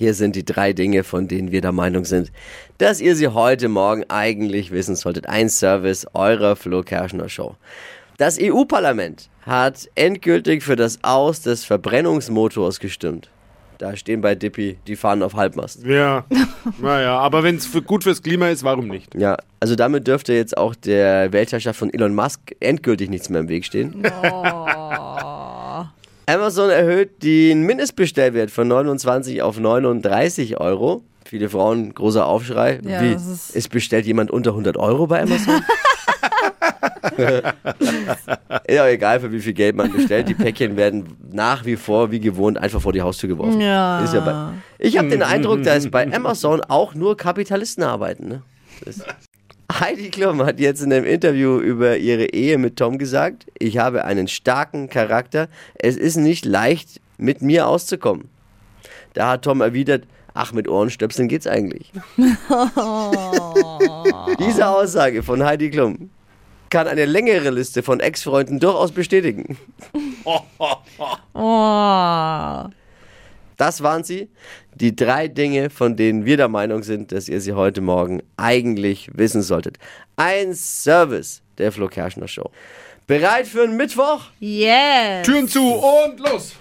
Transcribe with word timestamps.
Hier 0.00 0.14
sind 0.14 0.34
die 0.34 0.46
drei 0.46 0.72
Dinge, 0.72 1.04
von 1.04 1.28
denen 1.28 1.52
wir 1.52 1.60
der 1.60 1.72
Meinung 1.72 2.06
sind, 2.06 2.32
dass 2.78 3.02
ihr 3.02 3.14
sie 3.16 3.28
heute 3.28 3.68
Morgen 3.68 4.02
eigentlich 4.08 4.70
wissen 4.70 4.96
solltet. 4.96 5.28
Ein 5.28 5.50
Service 5.50 6.06
eurer 6.14 6.56
Flo 6.56 6.82
Kerschner 6.82 7.28
Show. 7.28 7.56
Das 8.16 8.38
EU-Parlament 8.40 9.28
hat 9.42 9.90
endgültig 9.96 10.62
für 10.62 10.74
das 10.74 11.00
Aus 11.02 11.42
des 11.42 11.66
Verbrennungsmotors 11.66 12.80
gestimmt. 12.80 13.28
Da 13.76 13.94
stehen 13.94 14.22
bei 14.22 14.34
Dippy 14.34 14.78
die 14.86 14.96
Fahnen 14.96 15.22
auf 15.22 15.34
Halbmast. 15.34 15.84
Ja, 15.84 16.24
naja, 16.80 17.18
aber 17.18 17.42
wenn 17.42 17.56
es 17.56 17.66
für, 17.66 17.82
gut 17.82 18.04
fürs 18.04 18.22
Klima 18.22 18.48
ist, 18.48 18.64
warum 18.64 18.88
nicht? 18.88 19.14
Ja, 19.14 19.36
also 19.58 19.76
damit 19.76 20.06
dürfte 20.06 20.32
jetzt 20.32 20.56
auch 20.56 20.74
der 20.74 21.30
Weltherrschaft 21.34 21.78
von 21.78 21.92
Elon 21.92 22.14
Musk 22.14 22.40
endgültig 22.60 23.10
nichts 23.10 23.28
mehr 23.28 23.40
im 23.40 23.48
Weg 23.48 23.66
stehen. 23.66 24.02
Amazon 26.34 26.70
erhöht 26.70 27.22
den 27.22 27.62
Mindestbestellwert 27.62 28.50
von 28.50 28.68
29 28.68 29.42
auf 29.42 29.58
39 29.58 30.60
Euro. 30.60 31.02
Viele 31.24 31.48
Frauen, 31.48 31.92
großer 31.94 32.26
Aufschrei. 32.26 32.80
Ja, 32.86 33.02
Wie? 33.02 33.12
ist- 33.12 33.54
Es 33.54 33.68
bestellt 33.68 34.06
jemand 34.06 34.30
unter 34.30 34.50
100 34.50 34.76
Euro 34.76 35.06
bei 35.06 35.22
Amazon? 35.22 35.62
ja, 38.68 38.86
egal 38.88 39.20
für 39.20 39.32
wie 39.32 39.40
viel 39.40 39.52
Geld 39.52 39.76
man 39.76 39.92
bestellt. 39.92 40.28
Die 40.28 40.34
Päckchen 40.34 40.76
werden 40.76 41.16
nach 41.32 41.64
wie 41.64 41.76
vor, 41.76 42.10
wie 42.10 42.20
gewohnt, 42.20 42.58
einfach 42.58 42.80
vor 42.80 42.92
die 42.92 43.02
Haustür 43.02 43.28
geworfen. 43.28 43.60
Ja. 43.60 44.00
Ist 44.04 44.14
ja 44.14 44.20
bei, 44.20 44.52
ich 44.78 44.96
habe 44.98 45.08
den 45.08 45.22
Eindruck, 45.22 45.62
dass 45.62 45.90
bei 45.90 46.12
Amazon 46.14 46.60
auch 46.62 46.94
nur 46.94 47.16
Kapitalisten 47.16 47.82
arbeiten. 47.84 48.28
Ne? 48.28 48.42
Heidi 49.80 50.10
Klum 50.10 50.42
hat 50.44 50.60
jetzt 50.60 50.82
in 50.82 50.92
einem 50.92 51.06
Interview 51.06 51.58
über 51.58 51.96
ihre 51.96 52.26
Ehe 52.26 52.58
mit 52.58 52.76
Tom 52.76 52.98
gesagt, 52.98 53.46
ich 53.58 53.78
habe 53.78 54.04
einen 54.04 54.28
starken 54.28 54.90
Charakter, 54.90 55.48
es 55.74 55.96
ist 55.96 56.16
nicht 56.16 56.44
leicht, 56.44 57.00
mit 57.16 57.40
mir 57.40 57.66
auszukommen. 57.66 58.28
Da 59.14 59.30
hat 59.30 59.42
Tom 59.42 59.62
erwidert, 59.62 60.04
ach, 60.34 60.52
mit 60.52 60.68
Ohrenstöpseln 60.68 61.28
geht's 61.28 61.46
eigentlich. 61.46 61.92
Diese 64.38 64.68
Aussage 64.68 65.22
von 65.22 65.42
Heidi 65.44 65.70
Klum 65.70 66.10
kann 66.68 66.86
eine 66.86 67.06
längere 67.06 67.48
Liste 67.48 67.82
von 67.82 68.00
Ex-Freunden 68.00 68.60
durchaus 68.60 68.92
bestätigen. 68.92 69.56
Oh. 71.32 72.69
Das 73.60 73.82
waren 73.82 74.04
sie. 74.04 74.30
Die 74.74 74.96
drei 74.96 75.28
Dinge, 75.28 75.68
von 75.68 75.94
denen 75.94 76.24
wir 76.24 76.38
der 76.38 76.48
Meinung 76.48 76.82
sind, 76.82 77.12
dass 77.12 77.28
ihr 77.28 77.42
sie 77.42 77.52
heute 77.52 77.82
Morgen 77.82 78.22
eigentlich 78.38 79.10
wissen 79.12 79.42
solltet. 79.42 79.76
Ein 80.16 80.54
Service 80.54 81.42
der 81.58 81.70
Flo 81.70 81.86
Kerschner 81.88 82.26
Show. 82.26 82.50
Bereit 83.06 83.46
für 83.46 83.64
einen 83.64 83.76
Mittwoch? 83.76 84.22
Yes. 84.38 85.26
Türen 85.26 85.46
zu 85.46 85.74
und 85.74 86.20
los! 86.20 86.54